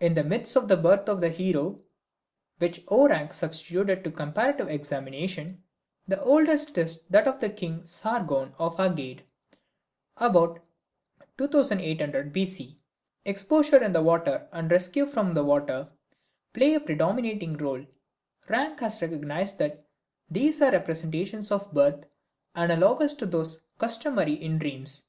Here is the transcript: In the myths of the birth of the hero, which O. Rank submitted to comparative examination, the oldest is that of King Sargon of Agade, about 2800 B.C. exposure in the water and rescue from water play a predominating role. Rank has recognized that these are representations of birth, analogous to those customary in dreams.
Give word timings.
In 0.00 0.12
the 0.12 0.22
myths 0.22 0.54
of 0.54 0.68
the 0.68 0.76
birth 0.76 1.08
of 1.08 1.22
the 1.22 1.30
hero, 1.30 1.80
which 2.58 2.84
O. 2.88 3.08
Rank 3.08 3.32
submitted 3.32 4.04
to 4.04 4.10
comparative 4.10 4.68
examination, 4.68 5.62
the 6.06 6.22
oldest 6.22 6.76
is 6.76 6.98
that 7.08 7.26
of 7.26 7.40
King 7.56 7.86
Sargon 7.86 8.52
of 8.58 8.76
Agade, 8.78 9.22
about 10.18 10.58
2800 11.38 12.34
B.C. 12.34 12.76
exposure 13.24 13.82
in 13.82 13.92
the 13.92 14.02
water 14.02 14.46
and 14.52 14.70
rescue 14.70 15.06
from 15.06 15.32
water 15.34 15.88
play 16.52 16.74
a 16.74 16.80
predominating 16.80 17.56
role. 17.56 17.82
Rank 18.50 18.78
has 18.80 19.00
recognized 19.00 19.56
that 19.56 19.84
these 20.30 20.60
are 20.60 20.70
representations 20.72 21.50
of 21.50 21.72
birth, 21.72 22.04
analogous 22.54 23.14
to 23.14 23.24
those 23.24 23.62
customary 23.78 24.34
in 24.34 24.58
dreams. 24.58 25.04